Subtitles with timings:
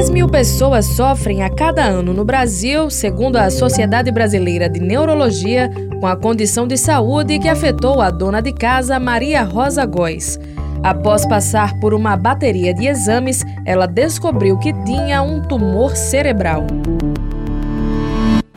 [0.00, 5.70] 10 mil pessoas sofrem a cada ano no Brasil, segundo a Sociedade Brasileira de Neurologia,
[6.00, 10.40] com a condição de saúde que afetou a dona de casa Maria Rosa Góes.
[10.82, 16.66] Após passar por uma bateria de exames, ela descobriu que tinha um tumor cerebral.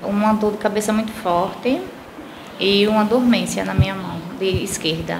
[0.01, 1.81] Uma dor de cabeça muito forte
[2.57, 5.19] e uma dormência na minha mão de esquerda.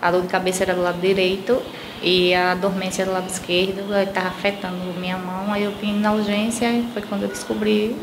[0.00, 1.60] A dor de cabeça era do lado direito
[2.02, 5.52] e a dormência do lado esquerdo estava afetando minha mão.
[5.52, 7.96] Aí eu vim na urgência e foi quando eu descobri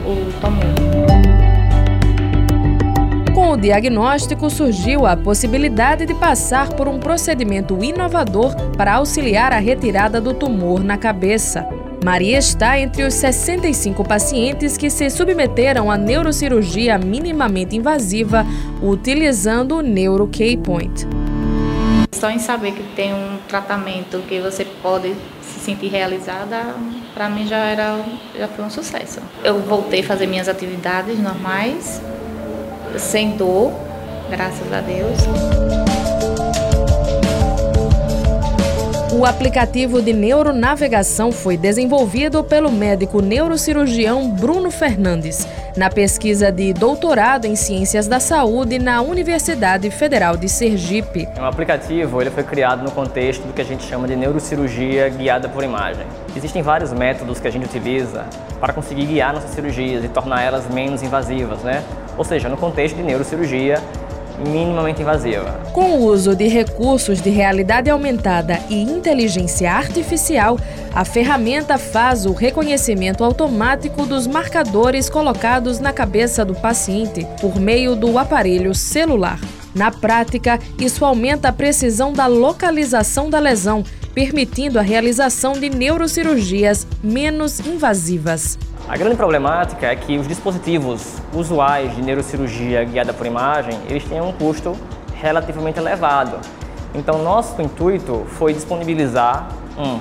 [0.00, 1.22] o tumor.
[3.34, 9.58] Com o diagnóstico, surgiu a possibilidade de passar por um procedimento inovador para auxiliar a
[9.58, 11.66] retirada do tumor na cabeça.
[12.04, 18.44] Maria está entre os 65 pacientes que se submeteram à neurocirurgia minimamente invasiva
[18.82, 21.21] utilizando o Neuro K-Point.
[22.12, 26.74] Só em saber que tem um tratamento que você pode se sentir realizada,
[27.14, 28.04] para mim já era
[28.38, 29.20] já foi um sucesso.
[29.42, 32.00] Eu voltei a fazer minhas atividades normais,
[32.98, 33.72] sem dor,
[34.30, 35.91] graças a Deus.
[39.22, 47.44] O aplicativo de neuronavegação foi desenvolvido pelo médico neurocirurgião Bruno Fernandes, na pesquisa de doutorado
[47.44, 51.28] em Ciências da Saúde na Universidade Federal de Sergipe.
[51.38, 55.48] O aplicativo ele foi criado no contexto do que a gente chama de neurocirurgia guiada
[55.48, 56.04] por imagem.
[56.34, 58.26] Existem vários métodos que a gente utiliza
[58.58, 61.84] para conseguir guiar nossas cirurgias e tornar elas menos invasivas, né?
[62.18, 63.80] Ou seja, no contexto de neurocirurgia,
[64.38, 65.60] minimamente invasiva.
[65.72, 70.58] Com o uso de recursos de realidade aumentada e inteligência artificial,
[70.94, 77.96] a ferramenta faz o reconhecimento automático dos marcadores colocados na cabeça do paciente por meio
[77.96, 79.40] do aparelho celular.
[79.74, 83.82] Na prática, isso aumenta a precisão da localização da lesão,
[84.14, 88.58] permitindo a realização de neurocirurgias menos invasivas.
[88.92, 94.20] A grande problemática é que os dispositivos usuais de neurocirurgia guiada por imagem, eles têm
[94.20, 94.76] um custo
[95.14, 96.38] relativamente elevado.
[96.94, 99.48] Então, nosso intuito foi disponibilizar
[99.78, 99.98] um,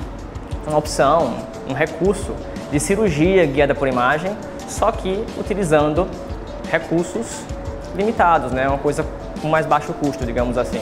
[0.68, 1.38] uma opção,
[1.70, 2.36] um recurso
[2.70, 4.36] de cirurgia guiada por imagem,
[4.68, 6.06] só que utilizando
[6.70, 7.46] recursos
[7.96, 8.68] limitados, né?
[8.68, 9.08] uma coisa
[9.42, 10.82] com mais baixo custo, digamos assim.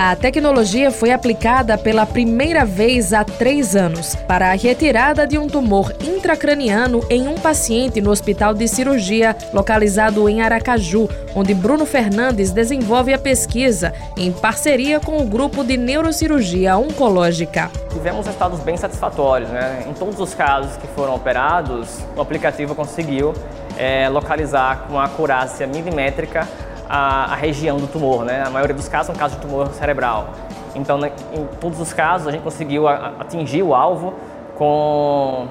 [0.00, 5.48] A tecnologia foi aplicada pela primeira vez há três anos para a retirada de um
[5.48, 12.52] tumor intracraniano em um paciente no Hospital de Cirurgia localizado em Aracaju, onde Bruno Fernandes
[12.52, 17.68] desenvolve a pesquisa em parceria com o grupo de neurocirurgia oncológica.
[17.92, 19.50] Tivemos resultados bem satisfatórios.
[19.50, 19.84] Né?
[19.88, 23.34] Em todos os casos que foram operados, o aplicativo conseguiu
[23.76, 26.46] é, localizar com acurácia milimétrica
[26.88, 28.42] a, a, região do tumor, né?
[28.46, 30.30] A maioria dos casos são casos de tumor cerebral.
[30.74, 34.14] Então, né, em todos os casos, a gente conseguiu atingir o alvo
[34.56, 35.46] com,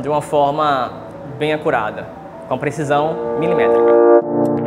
[0.00, 0.92] de uma forma
[1.38, 2.06] bem acurada,
[2.48, 4.65] com precisão milimétrica.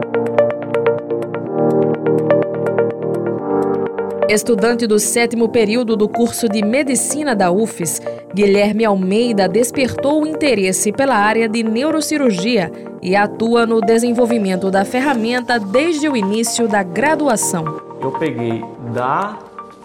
[4.29, 7.99] Estudante do sétimo período do curso de Medicina da UFES,
[8.31, 15.59] Guilherme Almeida despertou o interesse pela área de neurocirurgia e atua no desenvolvimento da ferramenta
[15.59, 17.81] desde o início da graduação.
[17.99, 18.63] Eu peguei
[18.93, 19.39] da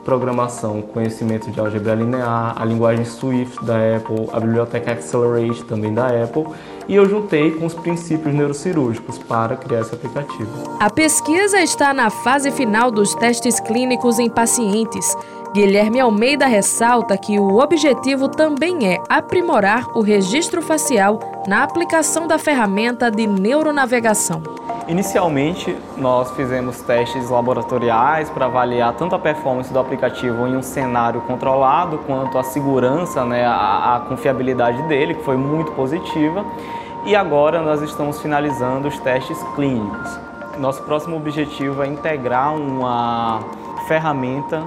[0.04, 6.08] programação, conhecimento de álgebra linear, a linguagem Swift da Apple, a biblioteca Accelerate também da
[6.08, 6.44] Apple,
[6.88, 10.76] e eu juntei com os princípios neurocirúrgicos para criar esse aplicativo.
[10.80, 15.16] A pesquisa está na fase final dos testes clínicos em pacientes
[15.54, 22.38] Guilherme Almeida ressalta que o objetivo também é aprimorar o registro facial na aplicação da
[22.38, 24.42] ferramenta de neuronavegação.
[24.86, 31.22] Inicialmente, nós fizemos testes laboratoriais para avaliar tanto a performance do aplicativo em um cenário
[31.22, 36.44] controlado, quanto a segurança, né, a, a confiabilidade dele, que foi muito positiva.
[37.06, 40.18] E agora nós estamos finalizando os testes clínicos.
[40.58, 43.40] Nosso próximo objetivo é integrar uma
[43.88, 44.62] ferramenta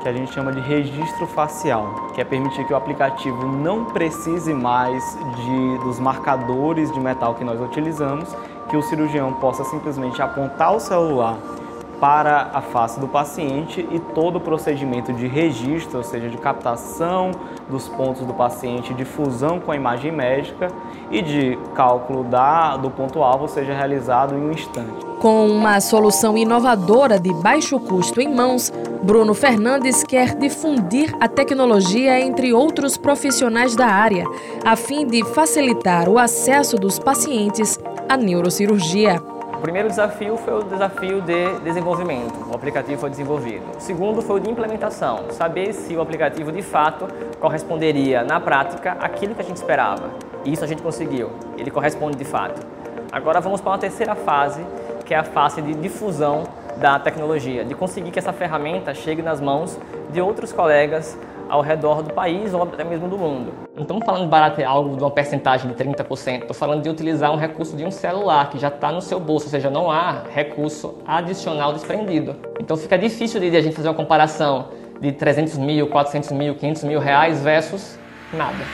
[0.00, 4.54] que a gente chama de registro facial, que é permitir que o aplicativo não precise
[4.54, 8.34] mais de, dos marcadores de metal que nós utilizamos,
[8.68, 11.38] que o cirurgião possa simplesmente apontar o celular
[12.00, 17.32] para a face do paciente e todo o procedimento de registro, ou seja, de captação
[17.68, 20.68] dos pontos do paciente, de fusão com a imagem médica
[21.10, 25.06] e de cálculo da, do ponto-alvo seja realizado em um instante.
[25.18, 28.72] Com uma solução inovadora de baixo custo em mãos,
[29.02, 34.24] Bruno Fernandes quer difundir a tecnologia entre outros profissionais da área,
[34.64, 39.20] a fim de facilitar o acesso dos pacientes à neurocirurgia.
[39.54, 42.48] O primeiro desafio foi o desafio de desenvolvimento.
[42.50, 43.64] O aplicativo foi desenvolvido.
[43.76, 47.06] O segundo foi o de implementação, saber se o aplicativo de fato
[47.38, 50.10] corresponderia na prática àquilo que a gente esperava.
[50.44, 51.30] E isso a gente conseguiu.
[51.58, 52.64] Ele corresponde de fato.
[53.12, 54.64] Agora vamos para uma terceira fase,
[55.04, 56.44] que é a fase de difusão
[56.76, 59.78] da tecnologia, de conseguir que essa ferramenta chegue nas mãos
[60.10, 61.18] de outros colegas
[61.48, 63.52] ao redor do país ou até mesmo do mundo.
[63.74, 67.32] Não estamos falando de baratear algo de uma percentagem de 30%, estou falando de utilizar
[67.32, 70.22] um recurso de um celular que já está no seu bolso, ou seja, não há
[70.30, 72.36] recurso adicional desprendido.
[72.60, 74.68] Então fica difícil de a gente fazer uma comparação
[75.00, 77.98] de 300 mil, 400 mil, 500 mil reais versus
[78.32, 78.64] nada.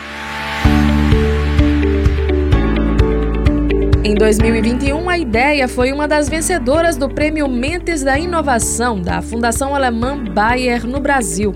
[4.06, 9.74] Em 2021, a ideia foi uma das vencedoras do Prêmio Mentes da Inovação da Fundação
[9.74, 11.52] Alemã Bayer no Brasil.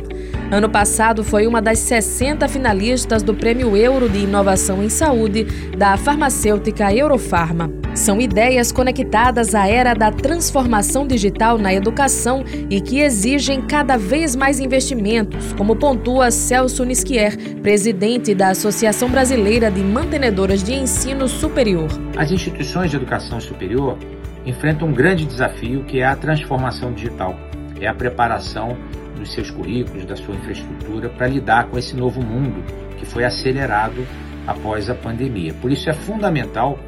[0.50, 5.44] Ano passado foi uma das 60 finalistas do Prêmio Euro de Inovação em Saúde
[5.76, 7.70] da farmacêutica Eurofarma.
[7.94, 14.34] São ideias conectadas à era da transformação digital na educação e que exigem cada vez
[14.34, 21.88] mais investimentos, como pontua Celso Nisquier, presidente da Associação Brasileira de Mantenedoras de Ensino Superior.
[22.16, 23.98] As instituições de educação superior
[24.46, 27.36] enfrentam um grande desafio que é a transformação digital.
[27.80, 28.78] É a preparação
[29.18, 32.62] dos seus currículos, da sua infraestrutura para lidar com esse novo mundo
[32.96, 34.06] que foi acelerado
[34.46, 35.52] após a pandemia.
[35.54, 36.78] Por isso é fundamental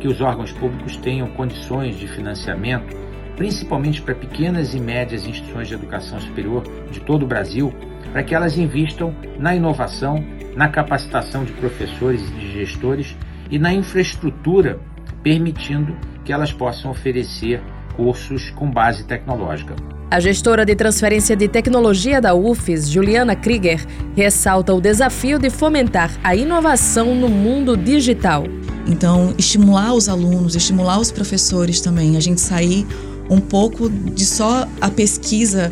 [0.00, 2.96] que os órgãos públicos tenham condições de financiamento,
[3.36, 7.72] principalmente para pequenas e médias instituições de educação superior de todo o Brasil,
[8.12, 10.24] para que elas investam na inovação,
[10.56, 13.16] na capacitação de professores e de gestores
[13.50, 14.80] e na infraestrutura,
[15.22, 17.62] permitindo que elas possam oferecer
[18.00, 19.76] cursos com base tecnológica.
[20.10, 23.86] A gestora de transferência de tecnologia da UFES, Juliana Krieger,
[24.16, 28.44] ressalta o desafio de fomentar a inovação no mundo digital.
[28.86, 32.86] Então, estimular os alunos, estimular os professores também, a gente sair
[33.28, 35.70] um pouco de só a pesquisa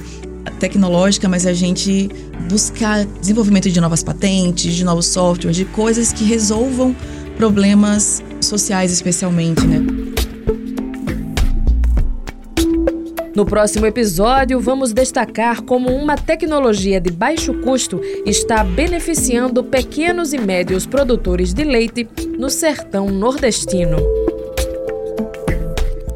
[0.60, 2.10] tecnológica, mas a gente
[2.48, 6.94] buscar desenvolvimento de novas patentes, de novos softwares, de coisas que resolvam
[7.38, 10.07] problemas sociais especialmente, né?
[13.38, 20.38] No próximo episódio, vamos destacar como uma tecnologia de baixo custo está beneficiando pequenos e
[20.38, 23.98] médios produtores de leite no sertão nordestino.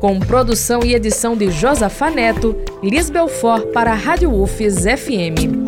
[0.01, 5.62] Com produção e edição de Josafá Neto, Liz Belfort para a Rádio UFES FM.